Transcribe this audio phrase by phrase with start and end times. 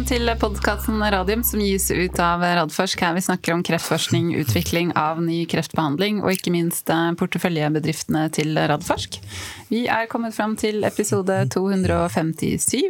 [0.00, 3.02] Velkommen til podkasten Radium som gis ut av Radforsk.
[3.04, 8.56] Her vi snakker om kreftforskning, utvikling av ny kreftbehandling og ikke minst eh, porteføljebedriftene til
[8.56, 9.20] Radforsk.
[9.68, 12.80] Vi er kommet fram til episode 257.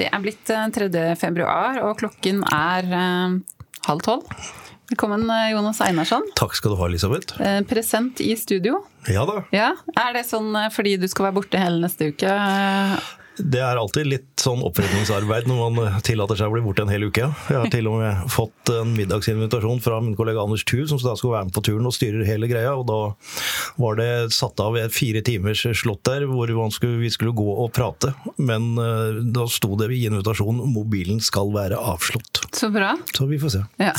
[0.00, 0.88] Det er blitt 3.
[0.88, 3.38] Eh, februar, og klokken er eh,
[3.92, 4.24] halv tolv.
[4.88, 6.32] Velkommen, Jonas Einarsson.
[6.40, 7.36] Takk skal du ha, Elisabeth.
[7.68, 8.86] Present i studio.
[9.04, 9.42] Ja da.
[9.52, 12.38] Ja, Er det sånn fordi du skal være borte hele neste uke?
[13.42, 17.06] Det er alltid litt sånn opprydningsarbeid når man tillater seg å bli borte en hel
[17.08, 17.26] uke.
[17.48, 21.14] Jeg har til og med fått en middagsinvitasjon fra min kollega Anders Thuel, som da
[21.18, 22.74] skulle være med på turen og styrer hele greia.
[22.78, 23.00] og Da
[23.82, 28.12] var det satt av fire timers slott der hvor skulle, vi skulle gå og prate.
[28.38, 32.44] Men uh, da sto det i invitasjonen 'mobilen skal være avslått'.
[32.54, 32.94] Så bra.
[33.16, 33.64] Så vi får se.
[33.82, 33.94] Ja.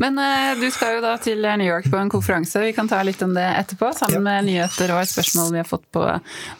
[0.00, 2.60] Men uh, du skal jo da til New York på en konferanse.
[2.62, 4.24] Vi kan ta litt om det etterpå, sammen ja.
[4.28, 6.04] med nyheter og et spørsmål vi har fått på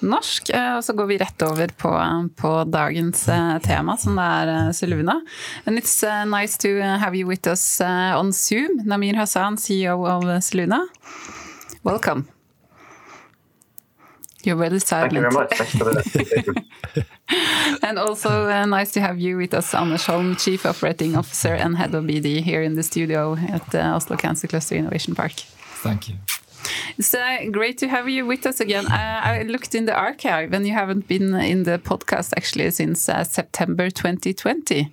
[0.06, 0.52] norsk.
[0.76, 1.92] Og så går vi rett over på
[2.28, 4.96] på dagens eh, tema, som det er Sylvina.
[4.96, 5.20] Seluna.
[5.66, 8.82] And it's uh, nice to have you with us on Zoom.
[8.84, 10.86] Namir Hassan, CEO of Sylvina.
[11.82, 12.28] Welcome.
[14.46, 15.12] You're very silent.
[15.12, 17.82] Thank you very much.
[17.82, 21.76] and also uh, nice to have you with us, Anders Holm, Chief Operating Officer and
[21.76, 25.32] Head of BD here in the studio at uh, Oslo Cancer Cluster Innovation Park.
[25.82, 26.14] Thank you.
[26.98, 28.86] It's uh, great to have you with us again.
[28.86, 33.08] Uh, I looked in the archive, and you haven't been in the podcast actually since
[33.08, 34.90] uh, September 2020.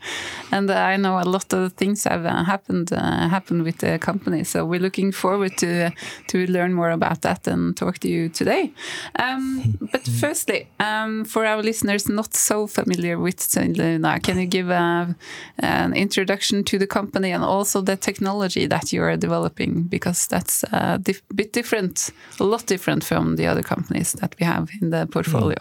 [0.52, 4.44] And I know a lot of things have uh, happened uh, happened with the company.
[4.44, 5.92] So we're looking forward to
[6.28, 8.72] to learn more about that and talk to you today.
[9.20, 14.70] Um, but firstly, um, for our listeners not so familiar with Luna, can you give
[14.70, 15.16] a,
[15.60, 19.84] an introduction to the company and also the technology that you are developing?
[19.84, 21.00] Because that's a
[21.36, 25.08] bit different different, a lot different from the other companies that we have in the
[25.08, 25.58] portfolio.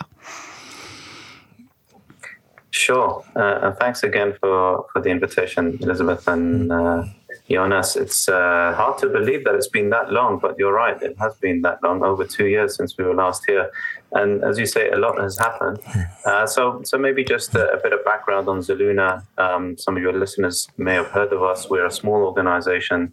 [2.70, 7.04] Sure, uh, and thanks again for, for the invitation, Elizabeth and uh,
[7.50, 7.96] Jonas.
[7.96, 11.34] It's uh, hard to believe that it's been that long, but you're right, it has
[11.34, 13.70] been that long, over two years since we were last here.
[14.12, 15.78] And as you say, a lot has happened.
[16.24, 19.24] Uh, so, so maybe just a, a, bit of background on Zelluna.
[19.38, 21.68] Um, some of your listeners may have heard of us.
[21.68, 23.12] We're a small organization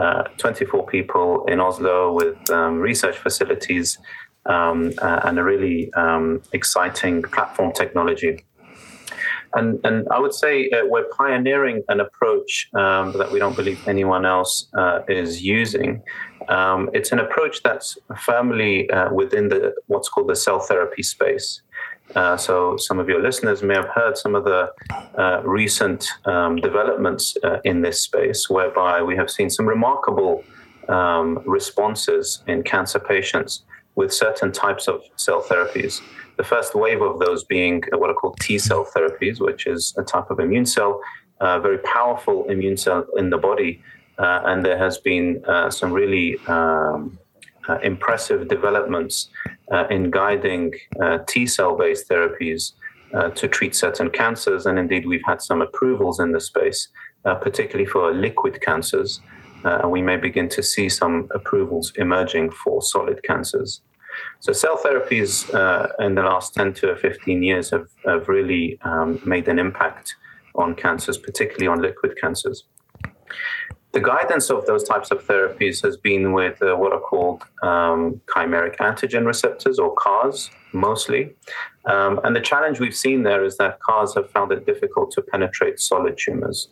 [0.00, 3.98] uh, 24 people in Oslo with um, research facilities
[4.46, 8.44] um, uh, and a really um, exciting platform technology.
[9.54, 13.86] And, and I would say uh, we're pioneering an approach um, that we don't believe
[13.88, 16.02] anyone else uh, is using.
[16.48, 21.62] Um, it's an approach that's firmly uh, within the what's called the cell therapy space.
[22.14, 24.72] Uh, so, some of your listeners may have heard some of the
[25.16, 30.42] uh, recent um, developments uh, in this space, whereby we have seen some remarkable
[30.88, 33.62] um, responses in cancer patients
[33.94, 36.00] with certain types of cell therapies.
[36.36, 40.02] The first wave of those being what are called T cell therapies, which is a
[40.02, 41.00] type of immune cell,
[41.40, 43.82] a uh, very powerful immune cell in the body.
[44.18, 47.19] Uh, and there has been some really um, uh,
[47.82, 49.30] impressive developments
[49.72, 50.72] uh, in guiding
[51.02, 52.72] uh, T cell based therapies
[53.34, 54.66] to treat certain cancers.
[54.66, 56.88] And indeed, we've had some approvals in the space,
[57.24, 59.20] particularly for liquid cancers.
[59.64, 63.82] and we may begin to see some approvals emerging for solid cancers.
[64.40, 69.20] So cell therapies uh, in the last 10 to 15 years have, have really um,
[69.24, 70.14] made an impact
[70.54, 72.64] on cancers, particularly on liquid cancers
[73.92, 78.20] the guidance of those types of therapies has been with uh, what are called um,
[78.26, 81.34] chimeric antigen receptors or CARs mostly.
[81.86, 85.22] Um, and the challenge we've seen there is that CARs have found it difficult to
[85.22, 86.68] penetrate solid tumors.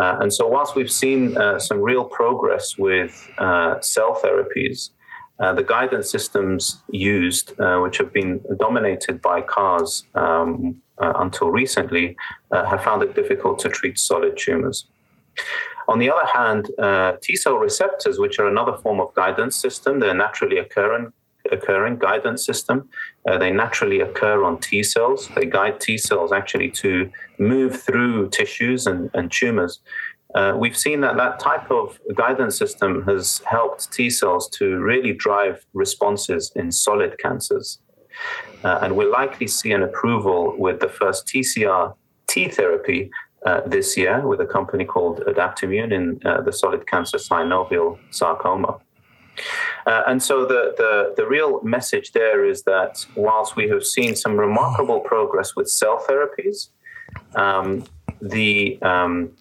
[0.00, 4.90] Uh, and so, whilst we've seen uh, some real progress with uh, cell therapies,
[5.40, 12.16] uh, the guidance systems used, uh, which have been dominated by CARs um, until recently,
[12.52, 14.86] have found it difficult to treat solid tumors.
[15.88, 20.00] On the other hand, uh, T cell receptors, which are another form of guidance system,
[20.00, 21.12] they're naturally occurring,
[21.50, 22.88] occurring guidance system.
[23.28, 25.28] Uh, they naturally occur on T cells.
[25.34, 29.80] They guide T cells actually to move through tissues and, and tumors.
[30.34, 35.12] Uh, we've seen that that type of guidance system has helped T cells to really
[35.12, 37.78] drive responses in solid cancers.
[38.64, 41.94] Uh, and we'll likely see an approval with the first TCR
[42.28, 43.10] T therapy
[43.46, 48.78] uh, this year with a company called Adaptimmune in uh, the solid cancer synovial sarcoma.
[49.86, 54.14] Uh, and so the, the, the real message there is that whilst we have seen
[54.14, 56.68] some remarkable progress with cell therapies,
[57.34, 57.84] um,
[58.20, 59.32] the um,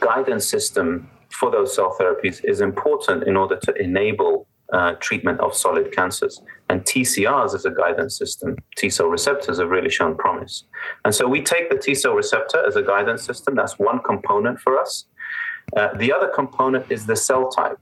[0.00, 5.54] guidance system for those cell therapies is important in order to enable uh, treatment of
[5.54, 6.40] solid cancers.
[6.72, 10.64] And TCRs as a guidance system, T cell receptors have really shown promise.
[11.04, 13.54] And so we take the T cell receptor as a guidance system.
[13.54, 15.04] That's one component for us.
[15.76, 17.78] Uh, the other component is the cell type.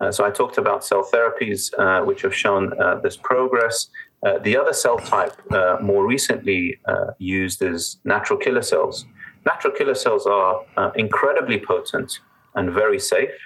[0.00, 3.88] Uh, so I talked about cell therapies, uh, which have shown uh, this progress.
[4.24, 6.78] Uh, the other cell type uh, more recently
[7.18, 9.06] used is natural killer cells.
[9.44, 10.62] Natural killer cells are
[10.94, 12.20] incredibly potent
[12.54, 13.36] and very safe.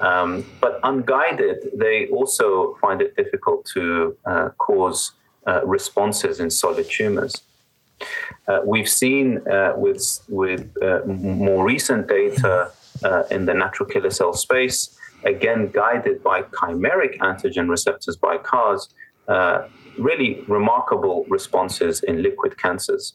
[0.00, 5.12] Um, but unguided, they also find it difficult to uh, cause
[5.46, 7.42] uh, responses in solid tumors.
[8.48, 12.70] Uh, we've seen uh, with with uh, more recent data
[13.04, 18.88] uh, in the natural killer cell space, again guided by chimeric antigen receptors by CARs,
[19.96, 23.14] really remarkable responses in liquid cancers.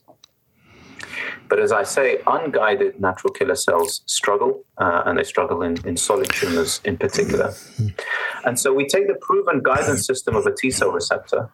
[1.50, 5.98] But as I say, unguided natural killer cells struggle, uh, and they struggle in, in
[5.98, 7.54] solid tumors in particular.
[8.46, 11.50] And so we take the proven guidance system of a T cell receptor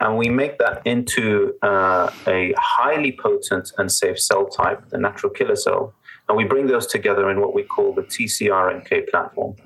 [0.00, 5.32] and we make that into uh, a highly potent and safe cell type, the natural
[5.32, 5.92] killer cell,
[6.28, 9.56] and we bring those together in what we call the TCR-NK platform.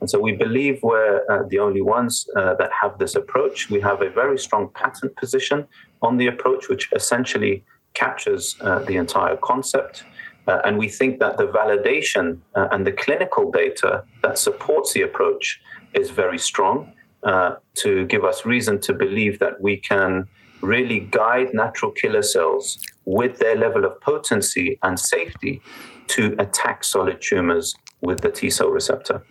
[0.00, 3.70] And so we believe we're uh, the only ones uh, that have this approach.
[3.70, 5.66] We have a very strong patent position
[6.02, 10.04] on the approach, which essentially captures uh, the entire concept.
[10.46, 15.02] Uh, and we think that the validation uh, and the clinical data that supports the
[15.02, 15.60] approach
[15.94, 16.92] is very strong
[17.22, 20.28] uh, to give us reason to believe that we can
[20.60, 25.62] really guide natural killer cells with their level of potency and safety
[26.06, 29.24] to attack solid tumors with the T cell receptor.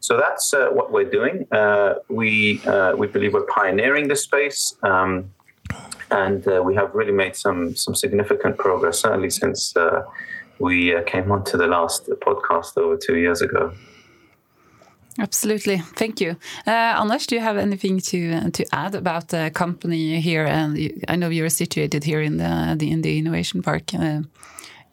[0.00, 1.46] So that's uh, what we're doing.
[1.50, 2.60] Uh, we
[2.96, 4.76] we believe we're pioneering this space.
[4.82, 5.32] Um,
[6.10, 10.02] and uh, we have really made some some significant progress, certainly since uh,
[10.58, 13.72] we uh, came onto the last podcast over two years ago.
[15.18, 16.36] Absolutely, thank you,
[16.66, 17.26] uh, Anders.
[17.26, 20.44] Do you have anything to to add about the company here?
[20.44, 20.76] And
[21.08, 23.94] I know you're situated here in the, the in the innovation park.
[23.94, 24.22] Uh,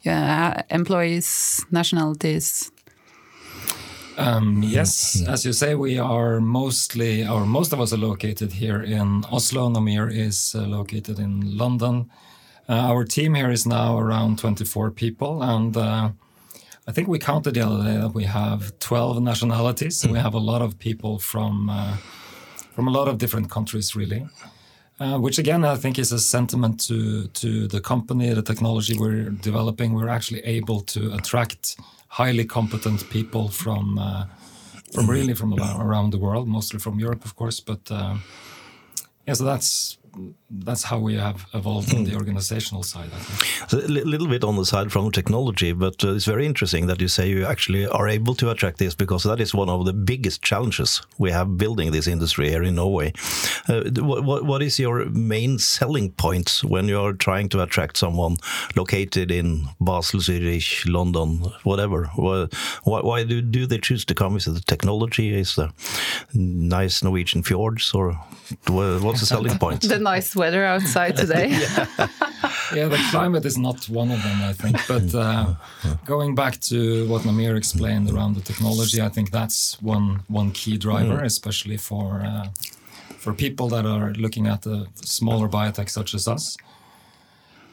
[0.06, 2.73] yeah, employees, nationalities,
[4.18, 8.82] um, yes, as you say, we are mostly, or most of us are located here
[8.82, 9.70] in Oslo.
[9.70, 12.10] Namir is uh, located in London.
[12.70, 16.12] Uh, our team here is now around 24 people, and uh,
[16.88, 20.02] I think we counted the other day that we have 12 nationalities.
[20.04, 20.12] Mm.
[20.12, 21.98] We have a lot of people from uh,
[22.76, 24.28] from a lot of different countries, really.
[25.00, 29.30] Uh, which again, I think is a sentiment to to the company, the technology we're
[29.30, 29.94] developing.
[29.94, 31.78] We're actually able to attract
[32.14, 34.26] highly competent people from uh,
[34.94, 37.60] from really from around the world, mostly from Europe, of course.
[37.60, 38.16] But uh,
[39.28, 39.98] yeah, so that's
[40.50, 42.18] that's how we have evolved on the hmm.
[42.18, 43.10] organizational side.
[43.14, 43.70] I think.
[43.70, 47.02] So a little bit on the side from technology, but uh, it's very interesting that
[47.02, 49.94] you say you actually are able to attract this because that is one of the
[49.94, 53.14] biggest challenges we have building this industry here in Norway.
[53.68, 58.38] Uh, what, what is your main selling points when you are trying to attract someone
[58.76, 62.06] located in Basel, Zurich, London, whatever?
[62.16, 62.48] Why,
[62.84, 64.38] why do, do they choose to come?
[64.38, 65.34] Is it the technology?
[65.34, 65.72] Is the
[66.34, 68.14] nice Norwegian fjords, or
[68.68, 69.84] what's the selling point?
[70.04, 71.50] Nice weather outside today.
[71.52, 71.88] yeah.
[72.76, 72.88] yeah.
[72.88, 74.78] the climate is not one of them, I think.
[74.88, 75.56] But uh,
[76.06, 80.78] going back to what Namir explained around the technology, I think that's one one key
[80.78, 81.26] driver, mm.
[81.26, 82.48] especially for uh,
[83.18, 86.58] for people that are looking at the smaller biotech such as us.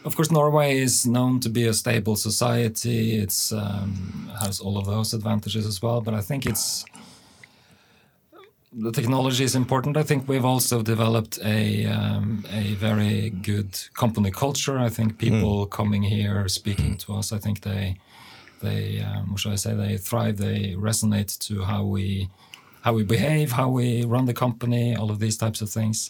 [0.04, 3.18] Of course, Norway is known to be a stable society.
[3.18, 6.00] It um, has all of those advantages as well.
[6.00, 6.86] But I think it's
[8.72, 9.96] the technology is important.
[9.96, 14.78] I think we've also developed a um, a very good company culture.
[14.78, 15.70] I think people mm.
[15.70, 17.96] coming here speaking to us, I think they
[18.62, 19.74] they um, what should I say?
[19.74, 20.36] They thrive.
[20.36, 22.28] They resonate to how we
[22.82, 26.08] how we behave, how we run the company, all of these types of things.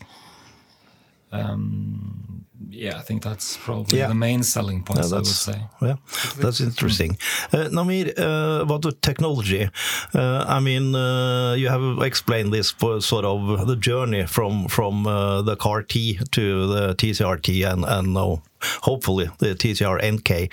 [1.32, 4.08] Um, yeah, I think that's probably yeah.
[4.08, 5.00] the main selling point.
[5.00, 5.62] Yeah, I would say.
[5.82, 5.96] Yeah,
[6.38, 7.16] that's interesting.
[7.52, 9.68] Uh, Namir, uh, about the technology,
[10.14, 15.06] uh, I mean, uh, you have explained this for sort of the journey from from
[15.06, 18.42] uh, the CAR T to the TCRT and and now
[18.82, 20.52] hopefully the TCR NK.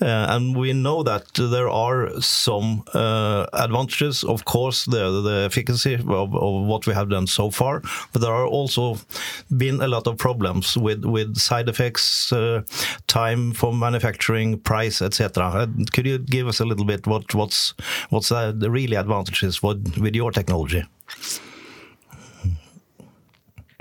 [0.00, 5.94] Uh, and we know that there are some uh, advantages, of course, the, the efficacy
[5.94, 7.82] of, of, what we have done so far,
[8.12, 8.98] but there are also
[9.56, 12.62] been a lot of problems with, with side effects, uh,
[13.06, 15.44] time for manufacturing, price, etc.
[15.44, 17.74] Uh, could you give us a little bit what what's
[18.10, 20.84] what's the really advantages with, with your technology?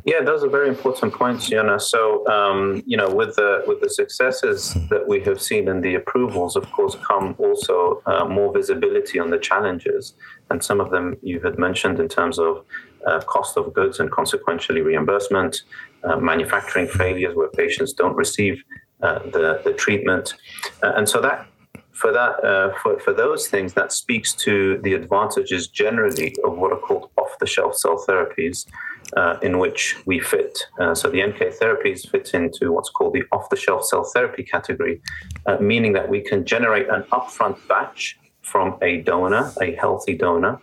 [0.05, 1.81] Yeah, those are very important points, Yana.
[1.81, 5.95] So, um, you know, with the with the successes that we have seen in the
[5.95, 10.13] approvals, of course, come also uh, more visibility on the challenges,
[10.51, 12.63] and some of them you had mentioned in terms of
[13.07, 15.63] uh, cost of goods and consequentially reimbursement,
[16.03, 18.63] uh, manufacturing failures where patients don't receive
[19.01, 20.35] uh, the, the treatment.
[20.83, 21.47] Uh, and so that
[21.93, 26.71] for that uh, for, for those things that speaks to the advantages generally of what
[26.71, 28.65] are called off-the-shelf cell therapies
[29.15, 33.23] uh, in which we fit uh, so the nk therapies fit into what's called the
[33.31, 35.01] off-the-shelf cell therapy category
[35.45, 40.59] uh, meaning that we can generate an upfront batch from a donor a healthy donor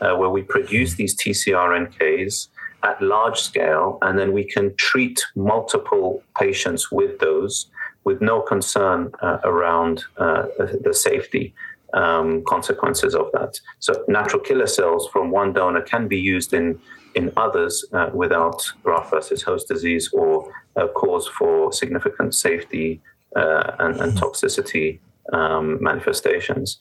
[0.00, 2.48] uh, where we produce these tcr nks
[2.82, 7.66] at large scale and then we can treat multiple patients with those
[8.04, 11.54] with no concern uh, around uh, the safety
[11.94, 13.60] um, consequences of that.
[13.80, 16.80] So, natural killer cells from one donor can be used in
[17.14, 23.00] in others uh, without graft versus host disease or a cause for significant safety
[23.36, 24.98] uh, and, and, toxicity
[25.32, 26.78] um, manifestations.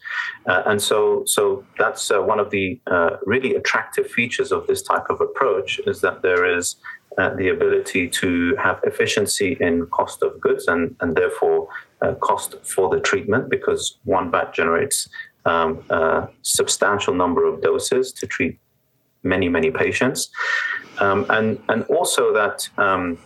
[0.48, 2.80] Uh, and so, so that's uh, one of the
[3.26, 6.76] really attractive features of this type of approach is that there is
[7.18, 11.68] uh, the ability to have efficiency in cost of goods and, and therefore
[12.02, 15.10] uh, cost for the treatment because one batch generates
[15.46, 18.58] um, a substantial number of doses to treat
[19.24, 20.30] many, many patients.
[21.00, 23.18] Um, and, and also that um,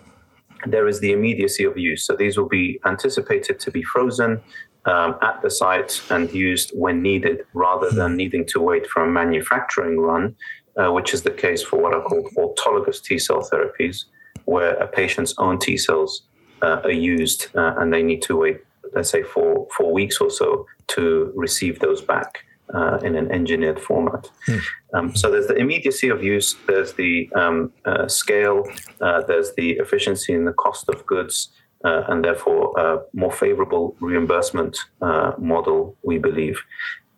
[0.66, 2.06] there is the immediacy of use.
[2.06, 4.42] So these will be anticipated to be frozen
[4.86, 9.08] um, at the site and used when needed rather than needing to wait for a
[9.08, 10.36] manufacturing run
[10.78, 14.06] uh, which is the case for what are called autologous T cell therapies,
[14.46, 16.24] where a patient's own T cells
[16.62, 18.60] uh, are used uh, and they need to wait,
[18.94, 22.45] let's say, for four weeks or so to receive those back.
[22.74, 24.32] Uh, in an engineered format.
[24.48, 24.62] Mm.
[24.96, 28.64] Um, so there's the immediacy of use, there's the um, uh, scale,
[29.02, 31.50] uh, there's the efficiency in the cost of goods,
[31.84, 34.80] and therefore a more favorable reimbursement
[35.38, 36.60] model, we believe.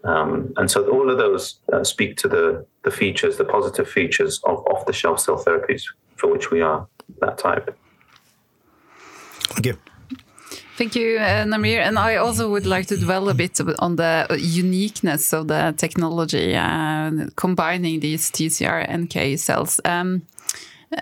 [0.04, 4.42] Um, and so all of those uh, speak to the, the features, the positive features
[4.46, 5.84] of off the shelf cell therapies
[6.16, 6.88] for which we are
[7.22, 7.78] that type.
[9.50, 9.78] Thank you.
[10.78, 11.80] Thank you, uh, Namir.
[11.80, 16.56] And I also would like to dwell a bit on the uniqueness of the technology,
[16.56, 19.80] uh, combining these TCR NK cells.
[19.86, 20.22] Um,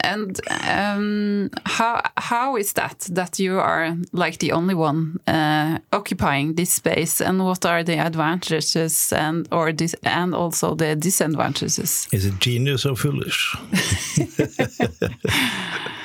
[0.01, 6.55] and um, how how is that that you are like the only one uh, occupying
[6.55, 12.07] this space, and what are the advantages and or dis and also the disadvantages?
[12.13, 13.57] Is it genius or foolish?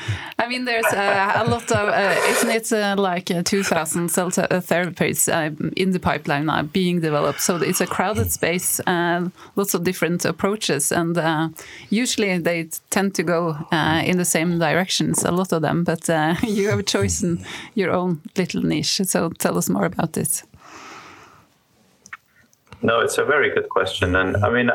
[0.50, 4.61] Mean, there's uh, a lot of, uh, isn't it uh, like uh, 2,000 cell uh,
[4.61, 7.40] therapies uh, in the pipeline now being developed?
[7.40, 8.80] So it's a crowded space,
[9.54, 11.16] lots of different approaches, and
[11.88, 13.59] usually they tend to go
[14.04, 16.09] in the same directions, a lot of them, but
[16.42, 19.02] you have chosen your own little niche.
[19.04, 20.42] So tell us more about this.
[22.83, 24.16] No, it's a very good question.
[24.16, 24.73] And I mean,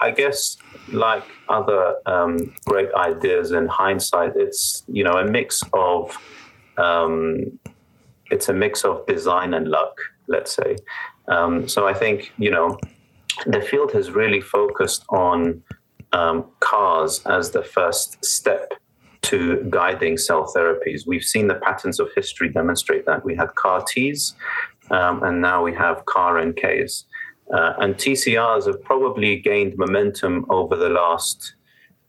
[0.00, 0.56] I guess
[0.92, 6.16] like other um, great ideas in hindsight, it's you know a mix of
[6.76, 7.58] um,
[8.30, 9.96] it's a mix of design and luck,
[10.28, 10.76] let's say.
[11.28, 12.78] Um, so I think you know
[13.46, 15.62] the field has really focused on
[16.12, 18.72] um, CARs as the first step
[19.22, 21.06] to guiding cell therapies.
[21.06, 23.24] We've seen the patterns of history demonstrate that.
[23.24, 24.34] We had CAR Ts,
[24.90, 27.04] um, and now we have CAR NKs.
[27.52, 31.54] Uh, and TCRs have probably gained momentum over the last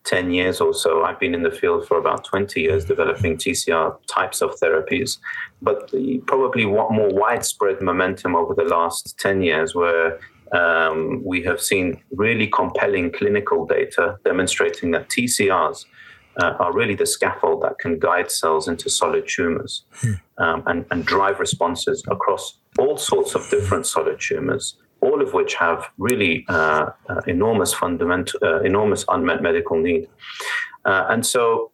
[0.05, 1.03] 10 years or so.
[1.03, 5.17] I've been in the field for about 20 years developing TCR types of therapies,
[5.61, 5.91] but
[6.25, 10.19] probably more widespread momentum over the last 10 years where
[10.51, 15.85] um, we have seen really compelling clinical data demonstrating that TCRs
[16.41, 20.13] uh, are really the scaffold that can guide cells into solid tumors hmm.
[20.37, 25.55] um, and, and drive responses across all sorts of different solid tumors all of which
[25.55, 30.07] have really uh, uh, enormous fundamental, uh, enormous unmet medical need.
[30.85, 31.71] Uh, and so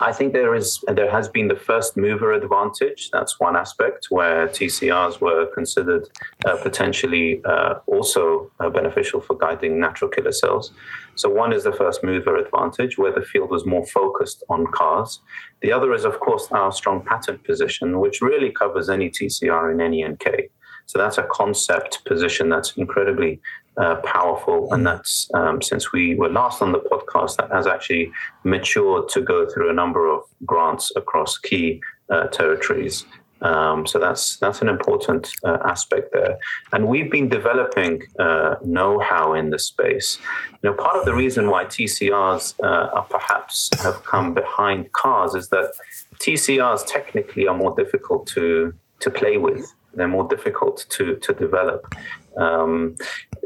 [0.00, 3.10] I think there is there has been the first mover advantage.
[3.12, 6.08] That's one aspect where TCRs were considered
[6.44, 10.72] uh, potentially uh, also beneficial for guiding natural killer cells.
[11.14, 15.20] So one is the first mover advantage, where the field was more focused on CARs.
[15.62, 19.80] The other is, of course, our strong patent position, which really covers any TCR in
[19.80, 20.50] any NK.
[20.86, 23.40] So that's a concept position that's incredibly
[23.76, 24.72] uh, powerful.
[24.72, 28.12] And that's um, since we were last on the podcast, that has actually
[28.44, 33.04] matured to go through a number of grants across key uh, territories.
[33.42, 36.38] Um, so that's that's an important uh, aspect there,
[36.72, 40.18] and we've been developing uh, know-how in this space.
[40.62, 45.34] You know, part of the reason why TCRs uh, are perhaps have come behind CARs
[45.34, 45.74] is that
[46.18, 51.92] TCRs technically are more difficult to to play with they're more difficult to, to develop.
[52.36, 52.96] Um,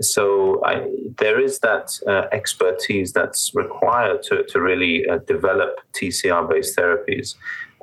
[0.00, 0.86] so I,
[1.18, 7.36] there is that uh, expertise that's required to, to really uh, develop TCR based therapies.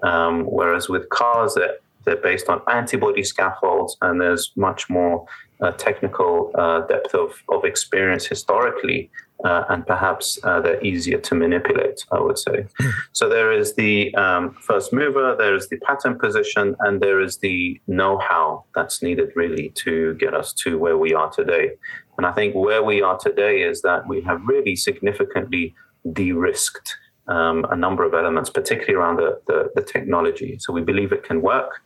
[0.03, 5.25] Um, whereas with CARs, they're, they're, based on antibody scaffolds, and there's much more
[5.61, 9.09] uh, technical uh, depth of, of experience historically
[9.43, 12.65] uh, and perhaps uh, they're easier to manipulate, I would say.
[13.11, 17.37] so there is the um, first mover, there is the patent position, and there is
[17.37, 21.71] the know how that's needed really to get us to where we are today.
[22.17, 25.75] And I think where we are today is that we have really significantly
[26.13, 30.57] de risked um, a number of elements, particularly around the, the, the, technology.
[30.59, 31.81] So we believe it can work.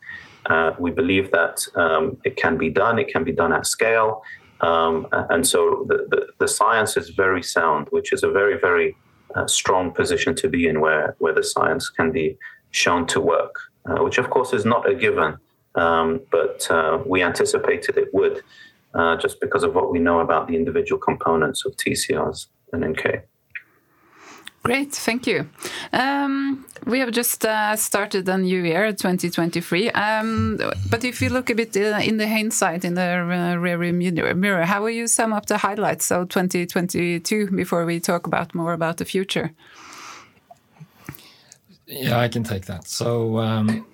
[0.45, 4.23] Uh, we believe that um, it can be done, it can be done at scale.
[4.61, 8.95] Um, and so the, the, the, science is very sound, which is a very, very
[9.35, 12.37] uh, strong position to be in where, where the science can be
[12.69, 15.35] shown to work, uh, which of course is not a given,
[15.75, 18.43] um, but uh, we anticipated it would
[18.93, 23.23] uh, just because of what we know about the individual components of TCRs and NK.
[24.63, 25.49] Great, thank you.
[25.91, 29.89] Um, we have just uh, started a new year, 2023.
[29.91, 33.77] Um, but if you look a bit uh, in the hindsight, in the uh, rear
[33.91, 38.73] mirror, how will you sum up the highlights of 2022 before we talk about more
[38.73, 39.51] about the future?
[41.87, 42.87] Yeah, I can take that.
[42.87, 43.85] So um,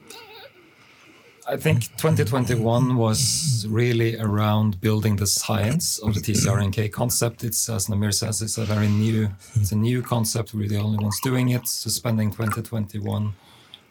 [1.49, 7.45] I think 2021 was really around building the science of the TCR-NK concept.
[7.45, 10.53] It's as Namir says, it's a very new, it's a new concept.
[10.53, 11.65] We're the only ones doing it.
[11.65, 13.33] So spending 2021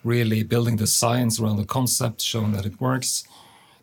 [0.04, 3.24] really building the science around the concept, showing that it works.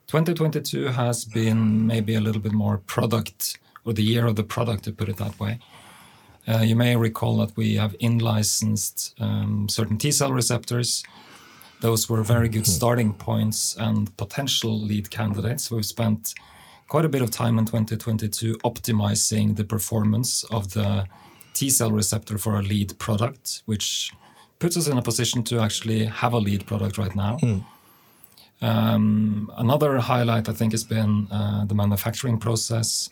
[0.05, 4.83] 2022 has been maybe a little bit more product, or the year of the product,
[4.83, 5.57] to put it that way.
[6.47, 11.03] Uh, you may recall that we have in-licensed um, certain T cell receptors
[11.83, 12.77] those were very good hmm.
[12.79, 15.69] starting points and potential lead candidates.
[15.69, 16.33] We've spent
[16.87, 21.05] quite a bit of time in 2022 optimizing the performance of the
[21.53, 24.13] T cell receptor for our lead product, which
[24.59, 27.37] puts us in a position to actually have a lead product right now.
[27.43, 27.65] Mm.
[28.61, 33.09] Um, another highlight, I think, has been uh, the manufacturing process,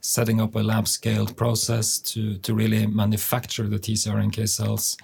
[0.00, 4.96] setting up a lab scaled process to, to really manufacture the TCR NK cells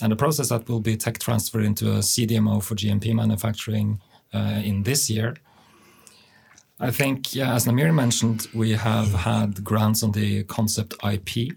[0.00, 4.00] and a process that will be tech transferred into a CDMO for GMP manufacturing
[4.32, 5.34] uh, in this year.
[6.80, 11.56] I think, yeah, as Namir mentioned, we have had grants on the concept IP.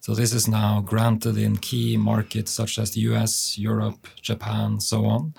[0.00, 5.06] So this is now granted in key markets such as the US, Europe, Japan, so
[5.06, 5.34] on,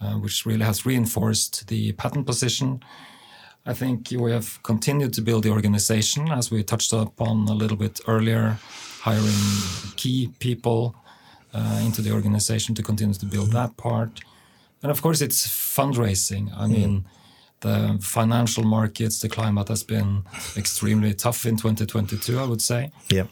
[0.00, 2.82] uh, which really has reinforced the patent position.
[3.64, 7.76] I think we have continued to build the organization, as we touched upon a little
[7.76, 8.58] bit earlier,
[9.00, 10.94] hiring key people
[11.54, 14.20] into the organization to continue to build that part.
[14.82, 16.50] And of course, it's fundraising.
[16.56, 17.04] I mean,
[17.60, 20.24] the financial markets, the climate has been
[20.56, 22.90] extremely tough in 2022, I would say.
[23.10, 23.26] Yeah.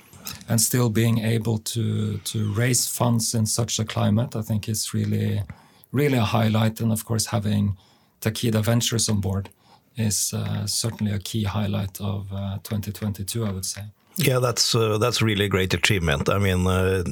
[0.48, 4.92] And still being able to to raise funds in such a climate, I think is
[4.92, 5.42] really,
[5.90, 6.81] really a highlight.
[6.81, 7.76] And of course, having
[8.20, 9.48] Takeda Ventures on board
[9.96, 13.83] is uh, certainly a key highlight of uh, 2022, I would say.
[14.20, 16.28] Yeah, that's uh, that's really a great achievement.
[16.28, 17.04] I mean, uh,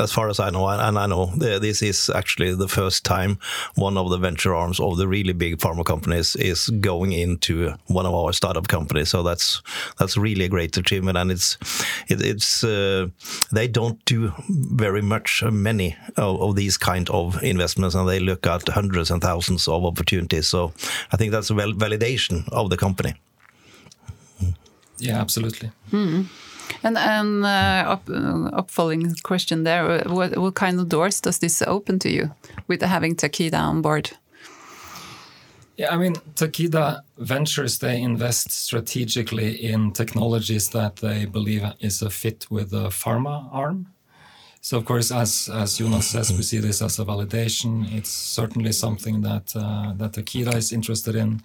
[0.00, 3.38] as far as I know, and I know this is actually the first time
[3.74, 8.06] one of the venture arms of the really big pharma companies is going into one
[8.06, 9.10] of our startup companies.
[9.10, 9.60] So that's
[9.98, 11.58] that's really a great achievement, and it's
[12.08, 13.08] it, it's uh,
[13.52, 18.20] they don't do very much uh, many of, of, these kind of investments, and they
[18.20, 20.48] look at hundreds and thousands of opportunities.
[20.48, 20.72] So
[21.12, 23.12] I think that's a validation of the company.
[24.98, 25.70] Yeah, absolutely.
[25.92, 26.26] Mm.
[26.82, 31.38] And and uh, up, uh, up following question there, what what kind of doors does
[31.38, 32.30] this open to you
[32.68, 34.10] with having Takeda on board?
[35.76, 42.10] Yeah, I mean, Takeda Ventures, they invest strategically in technologies that they believe is a
[42.10, 43.86] fit with the pharma arm.
[44.60, 47.92] So, of course, as, as Jonas says, we see this as a validation.
[47.92, 51.42] It's certainly something that, uh, that Takeda is interested in.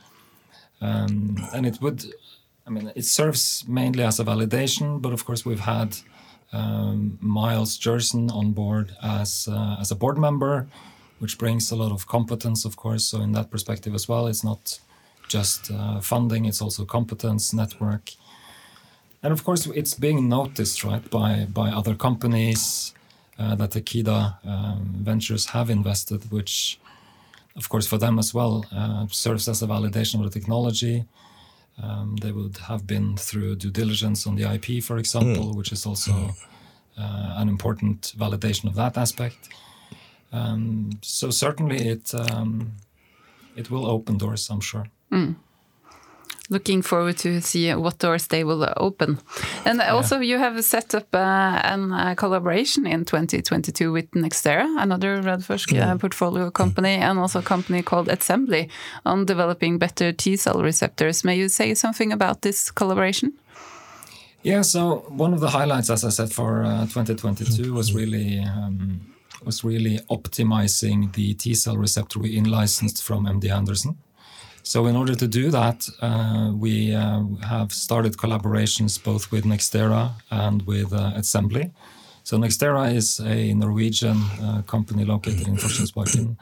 [0.79, 2.05] Um, and it would
[2.69, 5.97] I mean, it serves mainly as a validation, but of course, we've had
[6.53, 10.67] um, Miles Jerson on board as uh, as a board member,
[11.17, 13.05] which brings a lot of competence, of course.
[13.05, 14.79] So in that perspective as well, it's not
[15.27, 18.11] just uh, funding; it's also competence, network,
[19.23, 22.93] and of course, it's being noticed, right, by by other companies
[23.39, 26.79] uh, that Takeda um, Ventures have invested, which,
[27.55, 31.05] of course, for them as well uh, serves as a validation of the technology
[31.81, 35.55] um, they would have been through due diligence on the IP, for example, mm.
[35.55, 36.35] which is also mm.
[36.97, 39.49] uh, an important validation of that aspect.
[40.31, 42.73] Um, so certainly, it um,
[43.55, 44.85] it will open doors, I'm sure.
[45.11, 45.35] Mm.
[46.51, 49.19] Looking forward to see what doors they will open.
[49.65, 49.93] And yeah.
[49.93, 55.93] also, you have set up uh, a collaboration in 2022 with Nextera, another Radforsk yeah.
[55.93, 58.67] uh, portfolio company, and also a company called Etcembly
[59.05, 61.23] on developing better T cell receptors.
[61.23, 63.33] May you say something about this collaboration?
[64.41, 69.01] Yeah, so one of the highlights, as I said, for uh, 2022 was really um,
[69.43, 73.97] was really optimizing the T cell receptor we in licensed from MD Anderson.
[74.63, 80.11] So in order to do that, uh, we uh, have started collaborations both with Nextera
[80.29, 81.71] and with uh, Etcembly.
[82.23, 86.37] So Nextera is a Norwegian uh, company located in Forskningsparken,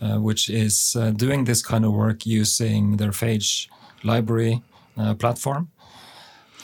[0.00, 3.68] uh, which is uh, doing this kind of work using their phage
[4.04, 4.62] library
[5.18, 5.70] platform.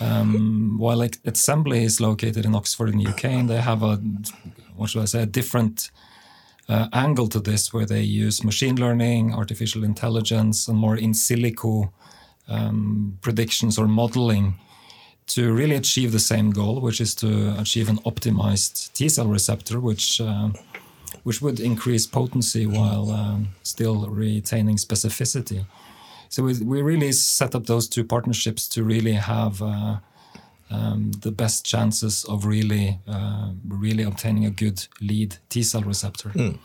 [0.01, 4.01] Um, while Etcembly is located in Oxford in the UK, and they have a
[4.77, 5.91] what should I say a different
[6.71, 11.91] uh, angle to this, where they use machine learning, artificial intelligence, and more in silico
[12.49, 14.55] um, predictions or modeling
[15.27, 17.29] to really achieve the same goal, which is to
[17.59, 20.49] achieve an optimized T cell receptor, which uh,
[21.25, 25.67] which would increase potency while um, still retaining specificity.
[26.29, 29.97] So we, we really set up those two partnerships to really have uh,
[30.71, 36.31] um, the best chances of really, uh, really obtaining a good lead T cell receptor.
[36.31, 36.59] Mm.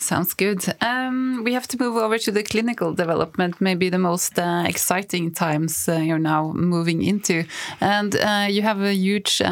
[0.00, 0.64] Sounds good.
[0.80, 5.30] Um, we have to move over to the clinical development, maybe the most uh, exciting
[5.30, 7.44] times uh, you're now moving into.
[7.82, 9.46] And uh, you have a huge uh,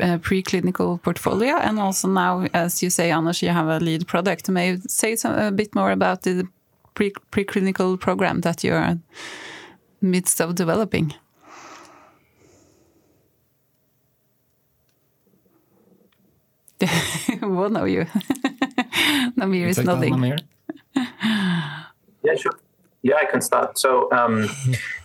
[0.00, 4.48] uh, preclinical portfolio, and also now, as you say, Anders, you have a lead product.
[4.48, 6.48] May you say some, a bit more about the
[6.94, 8.98] pre preclinical program that you're
[10.00, 11.14] midst of developing?
[17.40, 18.06] One of you.
[19.36, 20.14] Namir is nodding.
[20.14, 20.38] Namir?
[22.22, 22.58] yeah, sure.
[23.02, 23.78] Yeah, I can start.
[23.78, 24.48] So, um,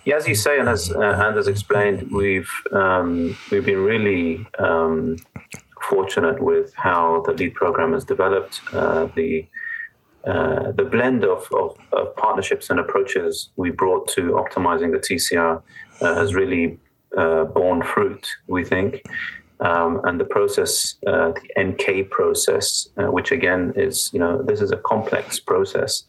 [0.05, 5.17] yeah, as you say, and as uh, Anders explained, we've um, we've been really um,
[5.81, 8.61] fortunate with how the lead program has developed.
[8.71, 9.47] Uh, the
[10.25, 15.61] uh, the blend of, of, of, partnerships and approaches we brought to optimizing the TCR
[16.01, 16.77] uh, has really
[17.15, 19.03] uh, borne fruit, we think.
[19.59, 24.61] Um, and the process, uh, the NK process, uh, which again is, you know, this
[24.61, 26.03] is a complex process.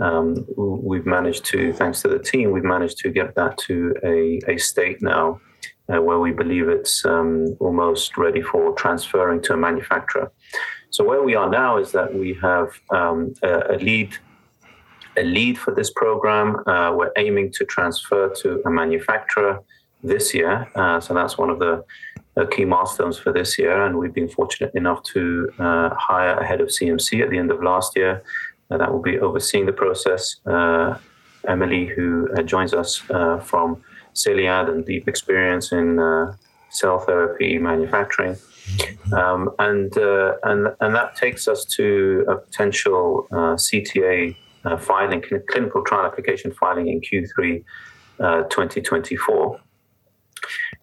[0.00, 4.40] Um, we've managed to, thanks to the team, we've managed to get that to a,
[4.48, 5.40] a state now
[5.92, 10.32] uh, where we believe it's um, almost ready for transferring to a manufacturer.
[10.90, 14.16] So where we are now is that we have um, a, a, lead
[15.16, 16.56] a lead for this program.
[16.66, 19.60] Uh, we're aiming to transfer to a manufacturer
[20.02, 20.68] this year.
[20.74, 21.84] Uh, so that's one of the
[22.46, 23.84] key milestones for this year.
[23.84, 27.50] And we've been fortunate enough to uh, hire a head of CMC at the end
[27.50, 28.22] of last year.
[28.70, 30.36] Uh, that will be overseeing the process.
[30.46, 30.96] Uh,
[31.48, 33.82] Emily, who uh, joins us from
[34.14, 35.98] Gilead and deep experience in
[36.70, 38.36] cell therapy manufacturing.
[39.16, 44.36] Um, and, and, and that takes us to a potential CTA
[44.78, 47.64] filing, clinical trial application filing in Q3
[48.50, 49.60] 2024.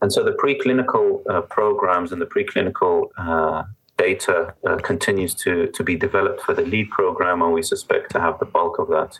[0.01, 3.63] And so the preclinical uh, programs and the preclinical uh,
[3.97, 8.19] data uh, continues to, to be developed for the lead program, and we suspect to
[8.19, 9.17] have the bulk of that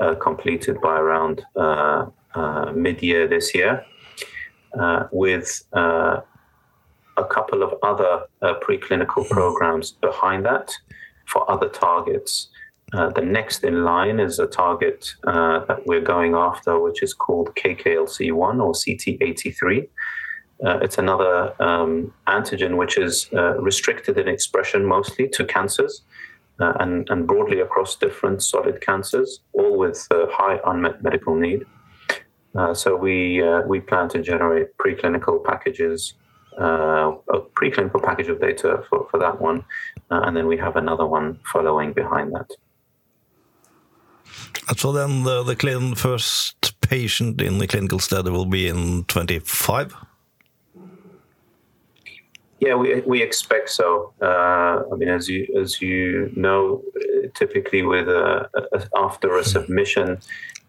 [0.00, 3.84] uh, completed by around uh, uh, mid year this year,
[5.10, 6.22] with a
[7.28, 8.24] couple of other
[8.62, 10.72] preclinical programs behind that
[11.26, 12.48] for other targets.
[12.92, 18.62] The next in line is a target that we're going after, which is called KKLC1
[18.62, 19.88] or CT83.
[20.64, 26.02] Uh, it's another um, antigen which is uh, restricted in expression mostly to cancers
[26.60, 31.64] uh, and, and, broadly across different solid cancers, all with high unmet medical need.
[32.74, 36.14] so we we plan to generate preclinical packages
[36.58, 39.64] uh, a preclinical package of data for, for that one,
[40.10, 42.50] uh, and then we have another one following behind that.
[44.76, 49.94] So then the, the first patient in the clinical study will be in 25?
[52.60, 54.12] Yeah, we, we expect so.
[54.20, 56.82] Uh, I mean, as you as you know,
[57.34, 60.18] typically with a, a, after a submission,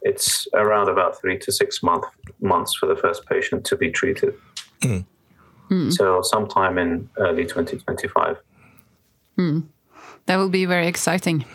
[0.01, 2.05] it's around about three to six month,
[2.39, 4.33] months for the first patient to be treated.
[4.79, 5.05] Mm.
[5.69, 5.93] Mm.
[5.93, 8.37] So sometime in early 2025.
[9.37, 9.63] Mm.
[10.25, 11.45] That will be very exciting.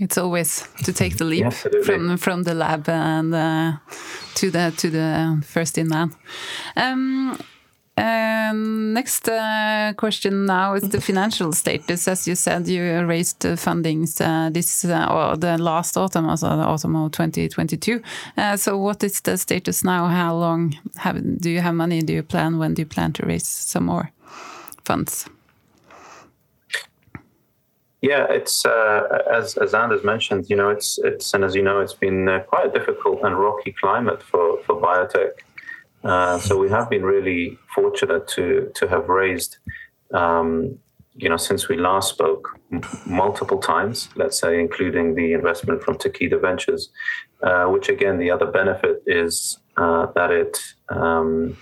[0.00, 1.52] It's always to take the leap
[1.84, 3.72] from from the lab and uh,
[4.34, 6.12] to the to the first in man.
[6.76, 7.38] Um,
[7.94, 12.08] Um, next uh, question now is the financial status.
[12.08, 16.64] As you said, you raised fundings uh, this uh, or the last autumn, also the
[16.64, 18.02] autumn of 2022.
[18.36, 20.06] Uh, so, what is the status now?
[20.06, 22.00] How long have, do you have money?
[22.00, 22.58] Do you plan?
[22.58, 24.10] When do you plan to raise some more
[24.84, 25.28] funds?
[28.00, 30.48] Yeah, it's uh, as as Anders mentioned.
[30.48, 33.38] You know, it's it's and as you know, it's been uh, quite a difficult and
[33.38, 35.32] rocky climate for for biotech.
[36.04, 39.58] Uh, so we have been really fortunate to to have raised,
[40.14, 40.78] um,
[41.14, 44.08] you know, since we last spoke, m- multiple times.
[44.16, 46.90] Let's say, including the investment from Takeda Ventures,
[47.42, 50.58] uh, which again, the other benefit is uh, that it.
[50.88, 51.56] Um,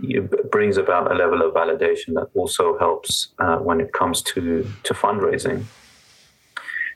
[0.00, 4.64] it brings about a level of validation that also helps uh, when it comes to,
[4.84, 5.64] to fundraising.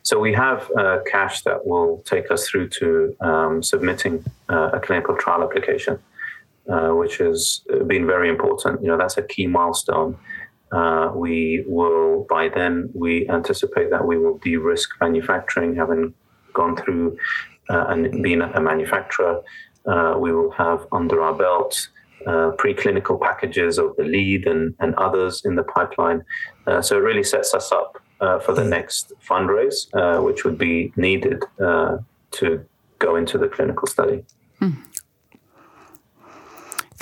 [0.04, 4.80] So we have uh, cash that will take us through to um, submitting uh, a
[4.80, 5.98] clinical trial application.
[6.68, 8.80] Uh, which has been very important.
[8.80, 10.16] You know, that's a key milestone.
[10.70, 16.14] Uh, we will, by then, we anticipate that we will de risk manufacturing, having
[16.52, 17.18] gone through
[17.68, 19.42] uh, and been a manufacturer.
[19.86, 21.88] Uh, we will have under our belt
[22.26, 26.22] uh, preclinical packages of the lead and, and others in the pipeline.
[26.80, 28.00] so it really sets us up
[28.44, 29.88] for the next fundraise,
[30.22, 32.64] which would be needed to
[33.00, 34.24] go into the clinical study.
[34.60, 34.76] Mm.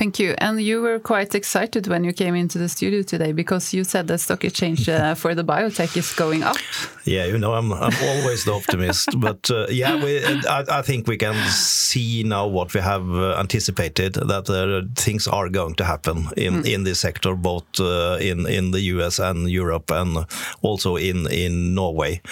[0.00, 0.34] Thank you.
[0.38, 4.06] And you were quite excited when you came into the studio today because you said
[4.06, 6.56] the stock exchange uh, for the biotech is going up.
[7.04, 9.08] Yeah, you know, I'm, I'm always the optimist.
[9.20, 13.34] but uh, yeah, we, I, I, think we can see now what we have uh,
[13.38, 16.66] anticipated that uh, things are going to happen in, mm.
[16.66, 20.24] in this sector, both uh, in, in the US and Europe and
[20.62, 22.22] also in, in Norway.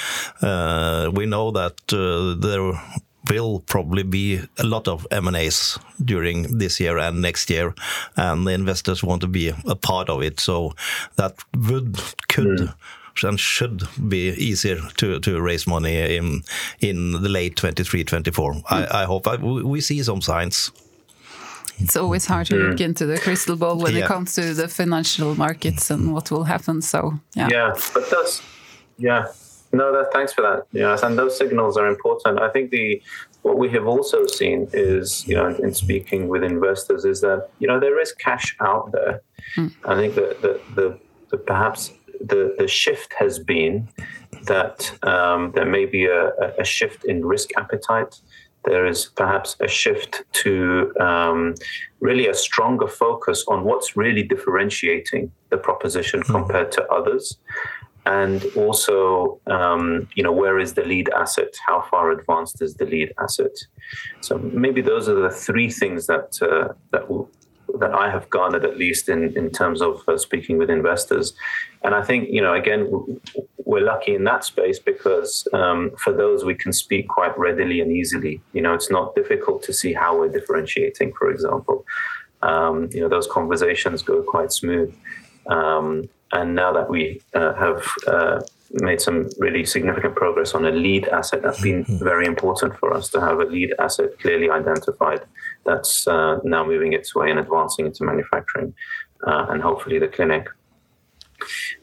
[0.40, 2.72] Uh, we know that there
[3.30, 7.74] will probably be a lot of M&As during this year and next year,
[8.16, 10.40] and the investors want to be a part of it.
[10.40, 10.74] So
[11.16, 11.96] that would
[12.28, 13.28] could mm.
[13.28, 16.42] and should be easier to, to raise money in
[16.80, 18.52] in the late 23, 24.
[18.52, 18.62] Mm.
[18.70, 20.70] I, I hope I, we see some signs.
[21.80, 22.70] It's always hard to mm.
[22.70, 24.04] look into the crystal ball when yeah.
[24.04, 26.82] it comes to the financial markets and what will happen.
[26.82, 28.42] So yeah, yeah, but that's
[28.96, 29.26] yeah
[29.72, 30.66] no, that, thanks for that.
[30.72, 32.40] Yes, and those signals are important.
[32.40, 33.02] I think the
[33.42, 37.68] what we have also seen is, you know, in speaking with investors, is that you
[37.68, 39.20] know there is cash out there.
[39.56, 39.74] Mm.
[39.84, 40.98] I think that the, the,
[41.30, 43.88] the, perhaps the the shift has been
[44.44, 48.20] that um, there may be a, a, shift in risk appetite.
[48.64, 51.54] There is perhaps a shift to um,
[52.00, 56.26] really a stronger focus on what's really differentiating the proposition mm.
[56.26, 57.38] compared to others
[58.08, 61.52] and also um, you know where is the lead asset?
[61.66, 63.56] How far advanced is the lead asset?
[64.20, 67.04] So maybe those are the three things that uh, that
[67.80, 71.34] that I have garnered at least in in terms of uh, speaking with investors.
[71.84, 72.80] And I think you know again
[73.66, 77.92] we're lucky in that space because um, for those we can speak quite readily and
[77.92, 78.40] easily.
[78.54, 81.84] You know it's not difficult to see how we're differentiating for example.
[82.40, 84.94] Um, you know those conversations go quite smooth.
[85.46, 88.40] Um, and now that we uh, have uh,
[88.72, 92.04] made some really significant progress on a lead asset, that's been mm-hmm.
[92.04, 95.22] very important for us to have a lead asset clearly identified
[95.64, 98.74] that's uh, now moving its way and advancing into manufacturing
[99.26, 100.48] uh, and hopefully the clinic.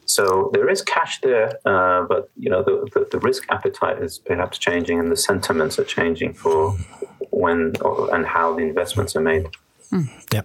[0.06, 4.20] So there is cash there, uh, but you know the, the, the, risk appetite is
[4.20, 6.72] perhaps changing, and the sentiments are changing for
[7.32, 9.48] when or, and how the investments are made.
[9.92, 10.10] Mm.
[10.34, 10.42] Yeah,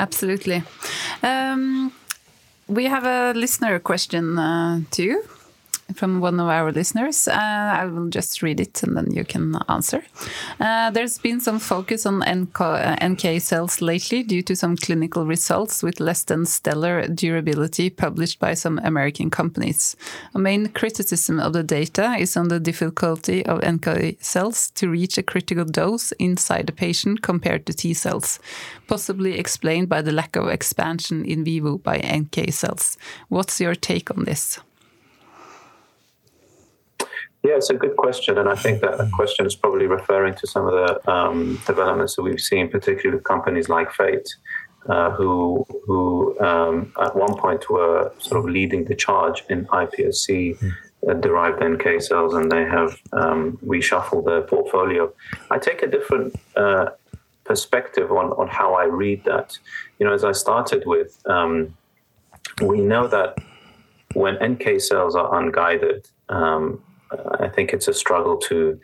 [0.00, 0.64] absolutely.
[1.22, 1.92] Um,
[2.68, 5.22] we have a listener question uh, too
[5.94, 7.28] from one of our listeners.
[7.28, 10.04] Uh, I will just read it and then you can answer.
[10.58, 15.26] Uh, there's been some focus on NK, uh, NK, cells lately due to some clinical
[15.26, 19.96] results with less than stellar durability published by some American companies.
[20.34, 25.18] A main criticism of the data is on the difficulty of NK cells to reach
[25.18, 28.38] a critical dose inside the patient compared to T cells,
[28.88, 32.96] possibly explained by the lack of expansion in vivo by NK cells.
[33.28, 34.58] What's your take on this?
[37.46, 40.66] Yeah, it's a good question, and I think that question is probably referring to some
[40.66, 44.28] of the um, developments that we've seen, particularly with companies like Fate,
[44.88, 50.58] uh, who who um, at one point were sort of leading the charge in iPSC.
[51.08, 55.12] Uh, derived NK cells, and they have um, reshuffled their portfolio.
[55.52, 56.86] I take a different uh,
[57.44, 59.56] perspective on, on how I read that.
[60.00, 61.76] You know, as I started with, um,
[62.60, 63.36] we know that
[64.14, 66.82] when NK cells are unguided, um,
[67.40, 68.78] I think it's a struggle to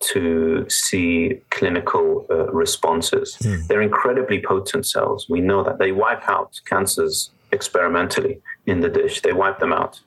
[0.00, 3.36] to see clinical uh, responses.
[3.42, 3.66] Mm.
[3.66, 5.26] They're incredibly potent cells.
[5.28, 10.00] We know that they wipe out cancers experimentally in the dish, they wipe them out.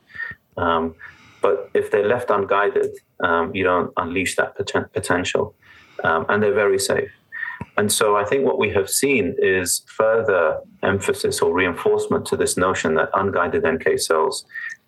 [0.58, 0.96] Um,
[1.42, 2.92] but if they're left unguided,
[3.24, 5.56] um, you don't unleash that poten- potential.
[6.04, 7.12] Um, and they're very safe.
[7.78, 12.58] And so I think what we have seen is further emphasis or reinforcement to this
[12.58, 14.46] notion that unguided NK cells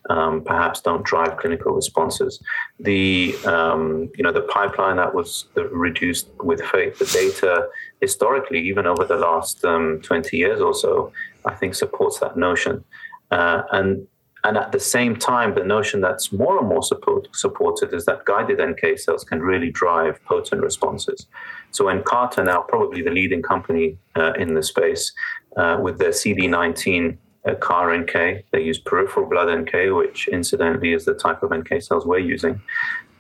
[0.10, 2.42] um, perhaps don't drive clinical responses.
[2.80, 7.68] The um, you know the pipeline that was reduced with faith, the data
[8.02, 11.14] historically, even over the last um, 20 years or so,
[11.46, 12.84] I think supports that notion.
[13.32, 14.08] Uh, and
[14.46, 18.26] and at the same time, the notion that's more and more support, supported is that
[18.26, 21.28] guided NK cells can really drive potent responses.
[21.72, 25.14] So, Nkarta now probably the leading company uh, in the space
[25.56, 27.16] uh, with their CD19 uh,
[27.60, 28.46] CAR NK.
[28.52, 32.62] They use peripheral blood NK, which incidentally is the type of NK cells we're using.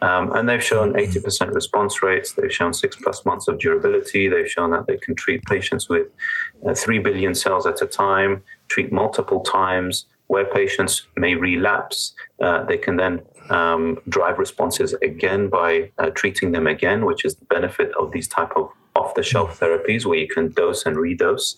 [0.01, 2.33] Um, and they've shown 80% response rates.
[2.33, 4.27] They've shown six plus months of durability.
[4.27, 6.07] They've shown that they can treat patients with
[6.67, 10.05] uh, 3 billion cells at a time, treat multiple times.
[10.27, 16.53] Where patients may relapse, uh, they can then um, drive responses again by uh, treating
[16.53, 20.51] them again, which is the benefit of these type of off-the-shelf therapies where you can
[20.51, 21.55] dose and redose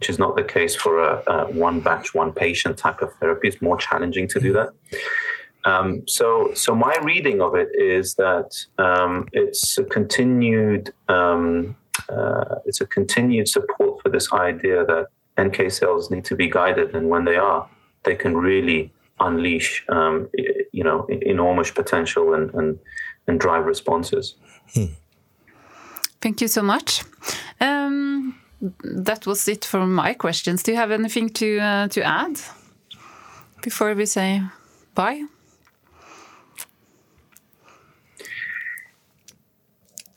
[0.00, 3.48] which is not the case for a, a, one batch, one patient type of therapy.
[3.48, 4.70] It's more challenging to do that.
[5.66, 11.76] Um, so, so my reading of it is that um, it's a continued, um,
[12.08, 15.08] uh, it's a continued support for this idea that
[15.38, 17.68] NK cells need to be guided, and when they are,
[18.04, 20.30] they can really unleash, um,
[20.72, 22.78] you know, enormous potential and and,
[23.26, 24.36] and drive responses.
[24.72, 24.94] Hmm.
[26.22, 27.04] Thank you so much.
[27.60, 30.62] Um, that was it for my questions.
[30.62, 32.40] Do you have anything to uh, to add
[33.62, 34.42] before we say
[34.94, 35.24] bye?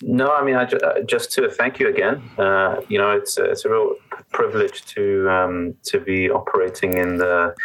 [0.06, 2.22] No, I mean, I, uh, just to thank you again.
[2.38, 3.96] Uh, you know, it's it's a real
[4.32, 7.56] privilege to um, to be operating in the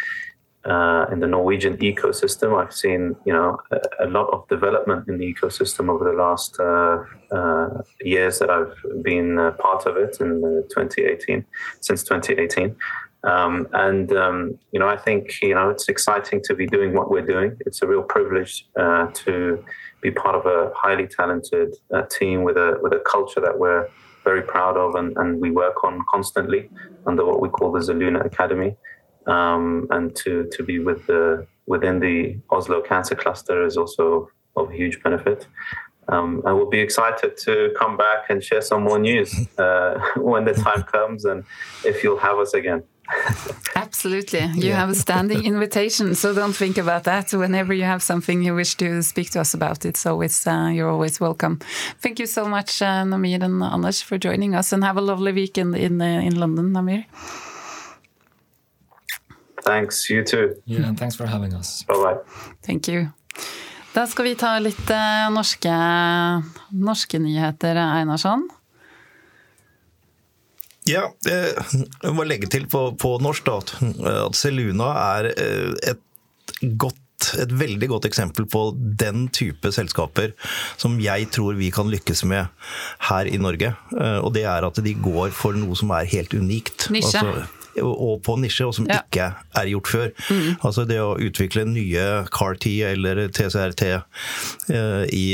[0.65, 2.59] uh, in the Norwegian ecosystem.
[2.59, 6.59] I've seen, you know, a, a, lot of development in the ecosystem over the last
[6.59, 7.03] uh,
[7.35, 11.45] uh, years that I've been part of it in 2018,
[11.79, 12.75] since 2018.
[13.23, 17.11] Um, and um, you know, I think you know it's exciting to be doing what
[17.11, 17.57] we're doing.
[17.65, 19.63] It's a real privilege uh, to
[20.01, 23.89] be part of a highly talented uh, team with a with a culture that we're
[24.23, 26.69] very proud of, and, and we work on constantly
[27.05, 28.75] under what we call the Zelluna Academy
[29.27, 34.71] um, and to to be with the within the Oslo Cancer Cluster is also of
[34.71, 35.47] huge benefit.
[36.09, 40.45] Um, I will be excited to come back and share some more news uh, when
[40.45, 41.43] the time comes, and
[41.85, 42.83] if you'll have us again.
[43.75, 44.41] Absolutely.
[44.55, 44.75] You yeah.
[44.75, 47.31] have a standing invitation, so don't think about that.
[47.33, 50.89] Whenever you have something you wish to speak to us about, it's always uh, you're
[50.89, 51.59] always welcome.
[51.99, 55.31] Thank you so much, uh, Namir and Anders, for joining us, and have a lovely
[55.31, 57.05] week in in, uh, in London, Namir.
[59.63, 60.55] Thanks, you too.
[60.65, 61.83] Yeah, and thanks for having us.
[61.83, 62.17] Bye bye.
[62.65, 63.09] Thank you.
[63.93, 65.73] Da skal vi ta litt uh, norske,
[66.77, 68.47] norske nyheter, Einarsson.
[70.89, 73.59] Ja, eh, jeg må legge til på, på norsk da,
[74.23, 74.87] at Seluna
[75.19, 76.97] er eh, et godt
[77.43, 78.61] et veldig godt eksempel på
[78.97, 80.31] den type selskaper
[80.79, 82.47] som jeg tror vi kan lykkes med
[83.09, 83.73] her i Norge.
[84.23, 86.87] Og det er at de går for noe som er helt unikt.
[86.95, 87.19] Nisje.
[87.19, 89.01] Altså, og på nisje, og som ja.
[89.03, 89.29] ikke
[89.59, 90.09] er gjort før.
[90.29, 90.49] Mm.
[90.65, 95.25] Altså det å utvikle nye CAR-T eller TCRT eh, i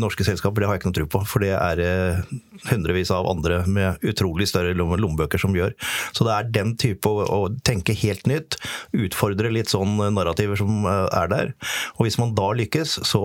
[0.00, 1.22] norske selskaper, det har jeg ikke noe tro på.
[1.28, 2.34] For det er eh,
[2.70, 5.74] hundrevis av andre med utrolig større lommebøker som gjør.
[6.16, 8.58] Så det er den type å, å tenke helt nytt,
[8.96, 11.56] utfordre litt sånn narrativer som eh, er der.
[11.98, 13.22] Og hvis man da lykkes, så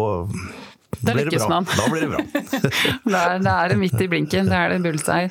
[0.99, 1.65] da lykkes man.
[1.77, 2.21] Da blir det bra.
[3.13, 4.49] da, er, da, er, det midt i blinken.
[4.49, 5.29] Da er det bullseye.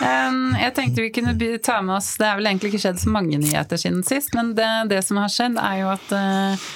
[0.00, 3.12] Um, jeg tenkte vi kunne ta med oss Det er vel egentlig ikke skjedd så
[3.14, 6.70] mange nyheter siden sist, men det, det som har skjedd, er jo at uh,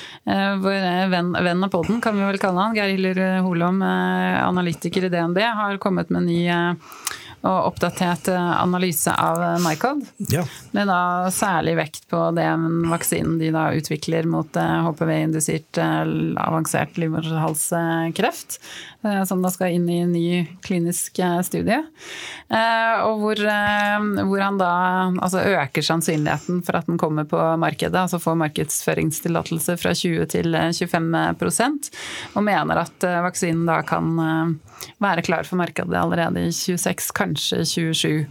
[0.63, 5.09] vår venn, venn, av podden, kan vi vel kalle han, Geir Hiller Holom, uh, analytiker
[5.09, 7.01] i DNB, har kommet med ny uh,
[7.49, 10.05] og oppdatert eh, analyse av eh, Nycod.
[10.33, 10.45] Ja.
[10.77, 11.01] Med da
[11.35, 16.03] særlig vekt på den vaksinen de da utvikler mot HPV-indusert eh,
[16.45, 18.61] avansert livmorhalskreft.
[18.99, 21.77] Som da skal inn i en ny klinisk studie.
[22.51, 24.71] Og hvor, hvor han da
[25.23, 27.95] altså øker sannsynligheten for at den kommer på markedet.
[27.95, 31.93] Altså får markedsføringstillatelse fra 20 til 25%
[32.35, 34.19] og mener at vaksinen da kan
[34.99, 38.27] være klar for markedet allerede i 26, kanskje 27.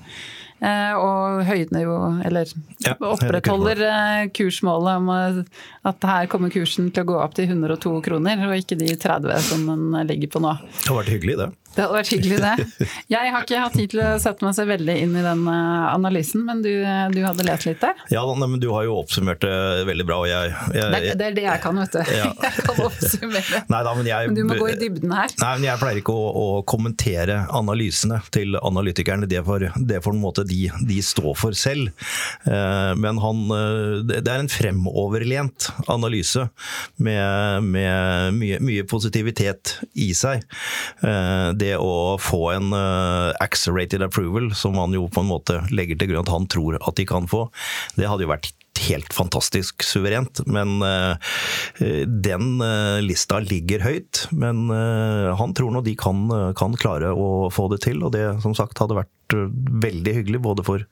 [0.57, 1.95] Eh, og høyner jo,
[2.25, 2.49] eller
[2.81, 7.93] ja, opprettholder eh, kursmålet om at her kommer kursen til å gå opp til 102
[8.07, 10.55] kroner, og ikke de 30 som den ligger på nå.
[10.79, 11.51] Det har vært hyggelig, det.
[11.75, 12.85] Det hadde vært hyggelig, det.
[13.13, 15.85] Jeg har ikke hatt tid til å sette meg så veldig inn i den eh,
[15.91, 16.71] analysen, men du,
[17.13, 17.99] du hadde lest litt der?
[18.13, 20.19] Ja, men du har jo oppsummert det veldig bra.
[20.23, 22.13] og jeg, jeg, det, det, er det jeg kan, vet du.
[22.17, 22.31] Ja.
[22.47, 23.59] Jeg kan oppsummere.
[23.69, 25.31] Nei, da, men, jeg, men, du må gå i dybden her.
[25.41, 29.29] Nei, men Jeg pleier ikke å, å kommentere analysene til analytikerne.
[29.29, 31.91] Det får, det får en måte de, de står for selv.
[32.47, 36.47] Eh, men han, eh, det er en fremoverlent analyse
[37.03, 40.45] med, med mye, mye positivitet i seg.
[41.57, 46.13] Det å få en uh, accelerated approval, som han jo på en måte legger til
[46.13, 47.47] grunn at han tror at de kan få,
[47.97, 48.53] det hadde jo vært
[48.87, 50.43] helt fantastisk suverent.
[50.45, 51.17] Men uh,
[52.05, 54.27] den uh, lista ligger høyt.
[54.31, 56.27] Men uh, han tror nå de kan,
[56.57, 60.65] kan, klare å få det til, og det som sagt hadde vært veldig hyggelig både
[60.67, 60.85] for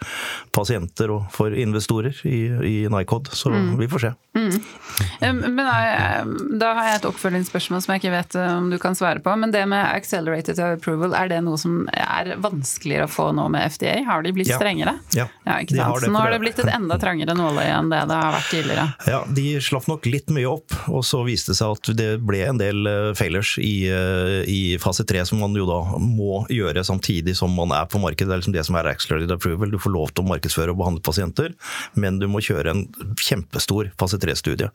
[0.55, 3.31] pasienter og for investorer i, i Nycod.
[3.33, 3.75] Så mm.
[3.79, 4.13] vi får se.
[4.35, 5.55] Mm.
[5.55, 9.35] Men da har jeg et oppfølgingsspørsmål som jeg ikke vet om du kan svare på.
[9.39, 13.71] Men det med accelerated approval, er det noe som er vanskeligere å få nå med
[13.75, 13.97] FDA?
[14.07, 14.59] Har de blitt ja.
[14.59, 14.97] strengere?
[15.15, 16.03] Ja, ja ikke sant?
[16.05, 18.85] Så nå har det blitt et enda trangere nåløye enn det det har vært tidligere?
[19.09, 22.43] Ja, de slapp nok litt mye opp, og så viste det seg at det ble
[22.49, 26.83] en del eh, failures i, eh, i fase tre som man jo da må gjøre
[26.85, 29.71] samtidig som man er på markedet det er liksom det som er accelerated approval.
[29.71, 31.53] Du får lov til å markedsføre og behandle pasienter,
[31.99, 32.85] men du må kjøre en
[33.21, 34.69] kjempestor fase 3-studie.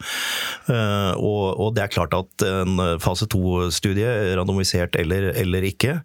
[0.70, 5.98] Eh, og, og, det er klart at en fase 2-studie, randomisert eller, eller, ikke,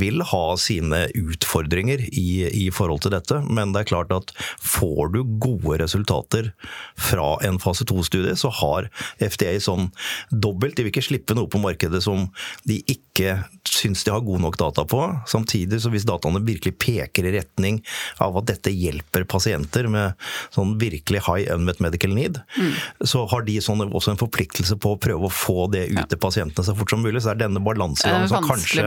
[0.00, 3.40] vil ha sine utfordringer i, i forhold til dette.
[3.48, 6.52] Men det er klart at får du gode resultater
[7.00, 8.90] fra en fase 2-studie, så har
[9.22, 9.90] FDA sånn
[10.30, 10.76] dobbelt.
[10.76, 12.28] De vil ikke slippe noe på markedet som
[12.68, 15.00] de ikke syns de har god nok data på.
[15.30, 17.80] Samtidig, så hvis dataene virkelig peker i retning
[18.22, 20.18] av at dette hjelper pasienter med
[20.54, 22.72] sånn virkelig high unmet medical need, mm.
[23.08, 26.20] så har de sånn også en forpliktelse på å prøve å få det ut til
[26.20, 27.22] pasientene så fort som mulig.
[27.22, 28.84] Så det er denne balansegangen som kanskje,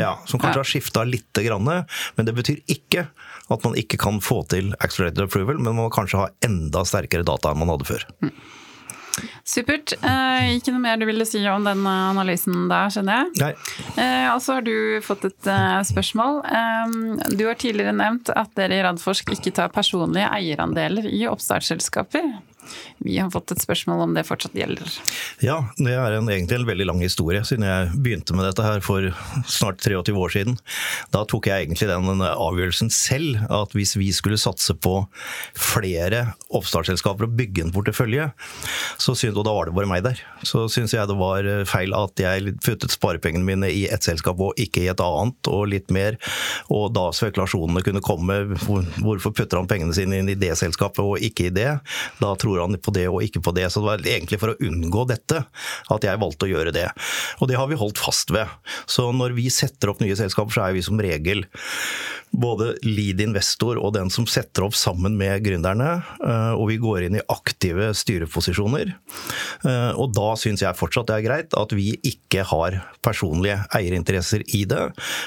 [0.00, 0.62] ja, som kanskje ja.
[0.62, 1.68] har skifta lite grann.
[2.16, 3.08] Men det betyr ikke
[3.52, 7.26] at man ikke kan få til accelerated approval, men man må kanskje ha enda sterkere
[7.26, 8.06] data enn man hadde før.
[8.24, 8.34] Mm.
[9.44, 9.94] Supert.
[9.98, 13.32] Eh, ikke noe mer du ville si om den analysen der, skjønner jeg?
[13.42, 13.50] Nei.
[14.00, 16.40] Eh, og så har du fått et eh, spørsmål.
[16.46, 16.96] Eh,
[17.36, 22.32] du har tidligere nevnt at dere i Radforsk ikke tar personlige eierandeler i oppstartsselskaper.
[23.02, 24.88] Vi har fått et spørsmål om det fortsatt gjelder.
[25.42, 28.82] Ja, det er en, egentlig en veldig lang historie, siden jeg begynte med dette her
[28.84, 29.08] for
[29.50, 30.58] snart 23 år siden.
[31.14, 35.00] Da tok jeg egentlig den avgjørelsen selv, at hvis vi skulle satse på
[35.58, 38.30] flere oppstartsselskaper og bygge en portefølje,
[39.00, 41.94] så synes, og da var det bare meg der, så syns jeg det var feil
[41.96, 45.90] at jeg puttet sparepengene mine i ett selskap og ikke i et annet, og litt
[45.94, 46.18] mer.
[46.72, 51.22] Og da spekulasjonene kunne komme, hvorfor putter han pengene sine inn i det selskapet og
[51.24, 51.70] ikke i det?
[52.20, 53.68] Da tror tror han på det og ikke på det.
[53.72, 55.44] Så det var egentlig for å unngå dette
[55.92, 56.88] at jeg valgte å gjøre det.
[57.40, 58.48] Og det har vi holdt fast ved.
[58.86, 61.46] Så når vi setter opp nye selskaper, så er vi som regel
[62.32, 65.90] både lead investor og den som setter opp sammen med gründerne.
[66.24, 68.94] Eh, og vi går inn i aktive styreposisjoner.
[69.68, 74.46] Eh, og da syns jeg fortsatt det er greit at vi ikke har personlige eierinteresser
[74.56, 74.84] i det.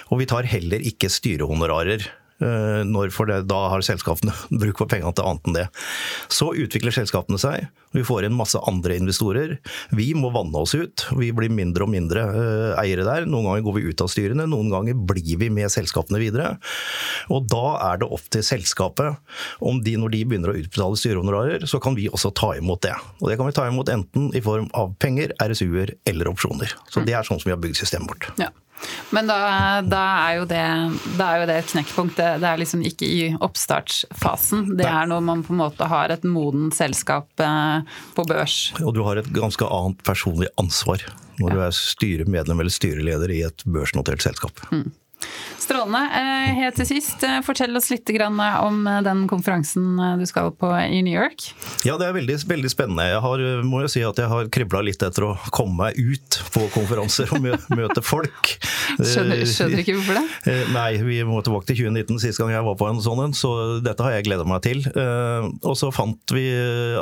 [0.10, 4.92] Og vi tar heller ikke styrehonorarer Eh, når for det, da har selskapene bruk for
[4.92, 5.66] pengene til annet enn det.
[6.34, 7.70] Så utvikler selskapene seg.
[7.96, 9.56] Vi får inn masse andre investorer.
[9.96, 11.06] Vi må vanne oss ut.
[11.16, 13.28] Vi blir mindre og mindre eh, eiere der.
[13.30, 16.56] Noen ganger går vi ut av styrene, noen ganger blir vi med selskapene videre.
[17.32, 19.16] Og da er det opp til selskapet
[19.64, 22.96] om de, når de begynner å utbetale styrehonorarer, så kan vi også ta imot det.
[23.22, 26.76] Og det kan vi ta imot enten i form av penger, RSU-er eller opsjoner.
[26.92, 28.32] Så det er sånn som vi har bygd systemet vårt.
[28.42, 28.52] Ja.
[29.16, 29.38] Men da,
[29.86, 30.64] da, er jo det,
[31.20, 32.18] da er jo det et knekkpunkt.
[32.18, 34.76] Det, det, er liksom ikke i oppstartsfasen.
[34.80, 38.58] Det er når man på en måte har et modent selskap eh, på børs.
[38.82, 41.06] Og du har et ganske annet personlig ansvar
[41.40, 41.56] når ja.
[41.56, 44.62] du er styremedlem eller styreleder i et børsnotert selskap.
[44.72, 44.88] Mm.
[45.66, 46.02] Strålende.
[46.14, 50.70] Eh, helt til sist, eh, fortell oss litt om eh, den konferansen du skal på
[50.78, 51.48] i New York.
[51.88, 53.08] Ja, det er veldig, veldig spennende.
[53.10, 56.40] Jeg har, må jo si at jeg har kribla litt etter å komme meg ut
[56.54, 57.42] på konferanser og
[57.80, 58.54] møte folk.
[59.00, 60.60] Skjønner, skjønner ikke hvorfor det?
[60.76, 63.52] Nei, vi må tilbake til 2019, sist gang jeg var på en sånn en, så
[63.84, 64.86] dette har jeg gleda meg til.
[65.66, 66.46] Og så fant vi,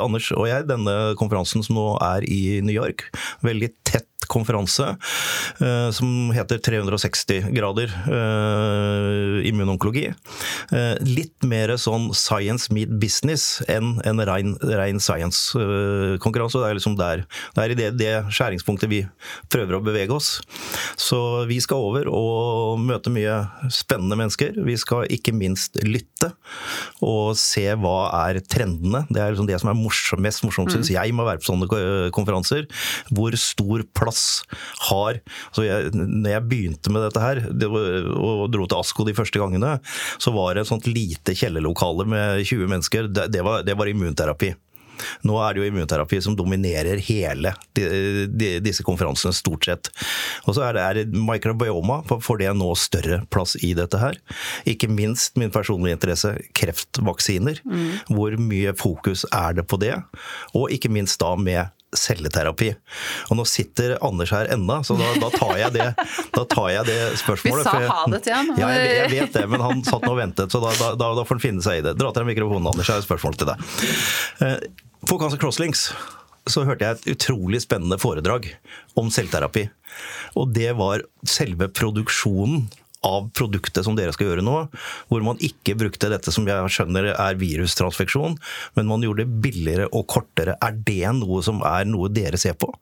[0.00, 3.08] Anders og jeg, denne konferansen som nå er i New York.
[3.44, 4.90] Veldig tett konferanse
[5.60, 10.06] eh, som heter 360 grader eh, immunonkologi.
[10.72, 16.60] Eh, litt mer sånn science meet business enn en rein, rein science-konkurranse.
[16.60, 19.02] det er liksom der, det er i det, det, skjæringspunktet vi
[19.52, 20.38] prøver å bevege oss.
[21.00, 24.54] Så vi skal over og møte mye spennende mennesker.
[24.64, 26.32] Vi skal ikke minst lytte
[27.04, 29.04] og se hva er trendene.
[29.10, 30.76] Det er liksom det som er morsom, mest morsomt, mm.
[30.78, 32.68] syns jeg, med å være på sånne konferanser.
[33.14, 34.42] Hvor stor plass plass
[34.88, 39.16] har altså jeg, Når jeg begynte med dette her det og dro til Asko de
[39.16, 39.78] første gangene,
[40.18, 43.08] så var det et sånt lite kjellerlokale med 20 mennesker.
[43.08, 44.54] Det, det, var, det var immunterapi.
[45.26, 47.84] Nå er det jo immunterapi som dominerer hele de,
[48.30, 49.90] de, disse konferansene, stort sett.
[50.46, 54.18] Og så er det, er microbioma, får det nå større plass i dette her.
[54.70, 57.58] Ikke minst min personlige interesse, kreftvaksiner.
[57.66, 57.88] Mm.
[58.14, 59.96] Hvor mye fokus er det på det?
[60.54, 62.72] Og ikke minst da med celleterapi.
[63.30, 65.88] Og nå sitter Anders her ennå, så da, da, tar det,
[66.34, 67.66] da, tar jeg det, spørsmålet.
[67.66, 68.52] Vi sa ha det til han.
[68.60, 71.38] Ja, jeg, jeg, vet det, men han satt nå og ventet, så da, da, får
[71.38, 71.96] han finne seg i det.
[72.00, 73.64] Dra til deg mikrofonen, Anders, jeg har et spørsmål til deg.
[75.04, 75.88] For på Cancer Crosslinks
[76.50, 78.50] så hørte jeg et utrolig spennende foredrag
[79.00, 79.66] om selvterapi.
[80.40, 82.66] Og det var selve produksjonen
[83.04, 84.56] av produktet som dere skal gjøre nå,
[85.10, 88.38] hvor man ikke brukte dette som jeg skjønner er virustransfeksjon,
[88.78, 90.56] men man gjorde det billigere og kortere.
[90.64, 92.72] Er det noe som er noe dere ser på?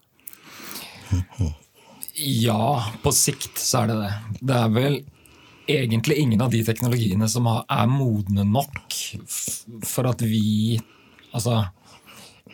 [2.15, 4.13] Ja, på sikt så er det det.
[4.41, 4.99] Det er vel
[5.73, 8.97] egentlig ingen av de teknologiene som er modne nok
[9.87, 10.81] for at vi
[11.33, 11.63] Altså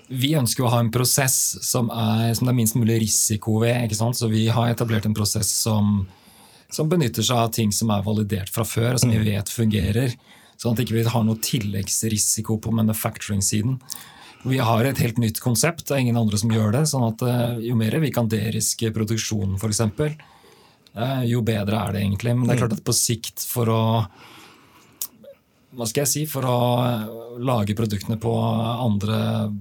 [0.08, 3.76] vi ønsker å ha en prosess som, er, som det er minst mulig risiko ved.
[3.84, 4.16] ikke sant?
[4.16, 6.06] Så vi har etablert en prosess som,
[6.72, 9.26] som benytter seg av ting som er validert fra før, og som vi mm.
[9.30, 10.14] vet fungerer.
[10.58, 13.78] Sånn at vi ikke har noe tilleggsrisiko på manufacturing-siden.
[14.48, 16.84] Vi har et helt nytt konsept, det er ingen andre som gjør det.
[16.90, 19.80] sånn at eh, Jo mer vi kan deriske produksjonen, f.eks.,
[20.94, 22.34] eh, jo bedre er det egentlig.
[22.36, 23.82] Men det er klart at på sikt, for å
[25.78, 26.58] hva skal jeg si, for å
[27.44, 29.18] lage produktene på andre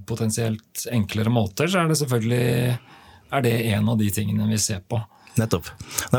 [0.08, 2.46] potensielt enklere måter, så er det selvfølgelig
[3.28, 4.98] er det en av de tingene vi ser på.
[5.38, 5.68] Nettopp.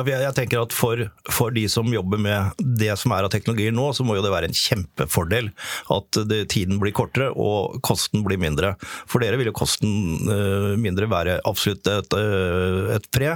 [0.07, 3.89] Jeg tenker at for, for, de som jobber med det som er av teknologier nå,
[3.95, 5.49] så må jo det være en kjempefordel
[5.91, 8.76] at det, tiden blir kortere og kosten blir mindre.
[9.09, 9.91] For dere vil jo kosten
[10.30, 13.36] uh, mindre være absolutt et, uh, et pre,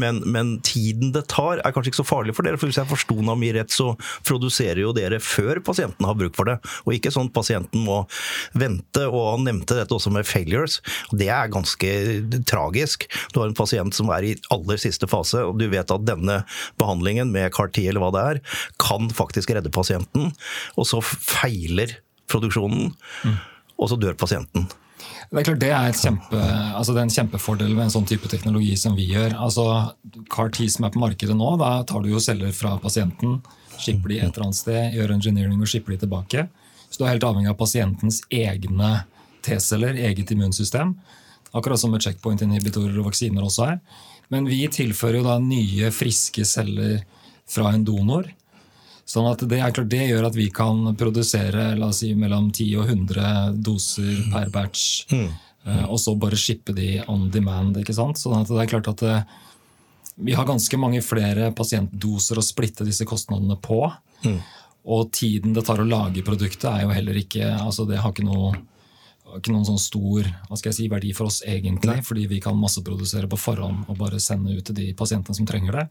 [0.00, 2.58] men, men, tiden det tar er kanskje ikke så farlig for dere.
[2.58, 3.92] For hvis jeg forsto Nami rett, så
[4.26, 8.02] produserer jo dere før pasienten har bruk for det, og ikke sånn at pasienten må
[8.58, 9.06] vente.
[9.06, 10.80] Og han nevnte dette også med failures.
[11.14, 11.94] Det er ganske
[12.50, 13.06] tragisk.
[13.30, 16.06] Du har en pasient som er i aller siste fase fase, og du vet at
[16.08, 16.42] denne
[16.80, 18.44] behandlingen med CAR-T eller hva det er,
[18.82, 20.32] kan faktisk redde pasienten,
[20.76, 21.98] og så feiler
[22.30, 22.94] produksjonen,
[23.24, 23.40] mm.
[23.78, 24.68] og så dør pasienten.
[25.30, 26.38] Det er klart det er, kjempe,
[26.74, 29.36] altså det er en kjempefordel med en sånn type teknologi som vi gjør.
[29.38, 29.64] Altså
[30.32, 33.38] CAR-T som er på markedet nå, da tar du jo celler fra pasienten,
[33.80, 36.48] skipper de et eller annet sted, gjør engineering og skipper de tilbake.
[36.90, 38.90] Så du er helt avhengig av pasientens egne
[39.46, 40.96] T-celler, eget immunsystem.
[41.54, 43.78] Akkurat som med checkpoint-inhibitorer og vaksiner også er.
[44.30, 47.00] Men vi tilfører jo da nye, friske celler
[47.50, 48.28] fra en donor.
[49.10, 52.52] Sånn at det, er klart, det gjør at vi kan produsere la oss si, mellom
[52.52, 54.84] 10 og 100 doser per batch.
[55.10, 55.30] Mm.
[55.66, 55.82] Mm.
[55.90, 57.80] Og så bare shippe de on demand.
[57.80, 58.20] ikke sant?
[58.20, 59.34] Sånn at det er klart at eh,
[60.20, 63.82] vi har ganske mange flere pasientdoser å splitte disse kostnadene på.
[64.22, 64.38] Mm.
[64.94, 68.24] Og tiden det tar å lage produktet, er jo heller ikke altså Det har ikke
[68.28, 68.54] noe
[69.38, 72.06] ikke noen sånn stor hva skal jeg si, verdi for oss, egentlig, Nei.
[72.06, 75.80] fordi vi kan masseprodusere på forhånd og bare sende ut til de pasientene som trenger
[75.80, 75.86] det.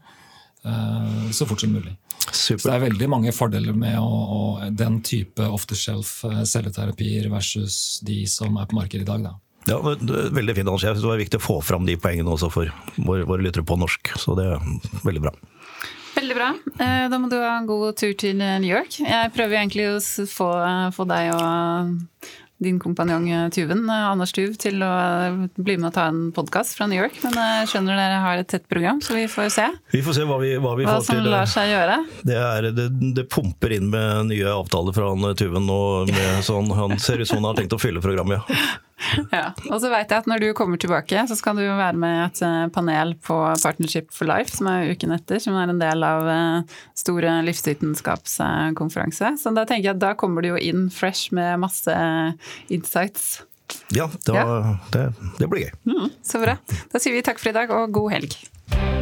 [0.60, 1.94] Uh, så fort som mulig.
[2.32, 2.60] Super.
[2.60, 6.42] Så det er veldig mange fordeler med å, å, den type off the shelf uh,
[6.44, 9.24] celleterapier versus de som er på markedet i dag.
[9.24, 9.38] Da.
[9.68, 10.84] Ja, Veldig fint, Anders.
[10.84, 13.64] Jeg synes Det var viktig å få fram de poengene også for våre, våre lyttere
[13.64, 14.12] på norsk.
[14.20, 14.68] Så det er
[15.06, 15.34] veldig bra.
[16.16, 16.50] Veldig bra.
[16.80, 18.98] Eh, da må du ha en god tur til New York.
[19.00, 20.48] Jeg prøver egentlig å få,
[20.96, 22.30] få deg og
[22.60, 26.28] din kompanjong eh, Tuven, eh, Anders Tuv, til å eh, bli med og ta en
[26.36, 27.16] podkast fra New York.
[27.24, 29.66] Men jeg skjønner dere har et tett program, så vi får se.
[29.94, 31.22] Vi får se hva vi, hva vi hva får til.
[31.22, 31.96] Hva som lar seg gjøre.
[32.20, 32.86] Det, er, det,
[33.16, 36.12] det, pumper inn med nye avtaler fra han Tuven, og
[36.44, 38.44] sånn, han ser ut som han har tenkt å fylle programmet.
[39.30, 39.52] Ja.
[39.70, 42.24] Og så vet jeg at når du kommer tilbake, så skal du være med i
[42.26, 46.06] et eh, panel på Partnership for Life, som er uken etter, som er en del
[46.06, 49.34] av eh, store livsvitenskapskonferanse.
[49.40, 51.94] Så da tenker jeg at da kommer du jo inn fresh med masse
[52.72, 53.42] insights.
[53.94, 54.76] Ja, det, ja.
[54.94, 55.04] det,
[55.38, 55.74] det blir gøy.
[55.86, 56.58] Mm, så bra.
[56.90, 58.99] Da sier vi takk for i dag, og god helg.